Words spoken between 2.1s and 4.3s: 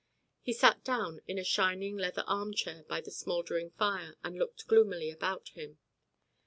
armchair by the smouldering fire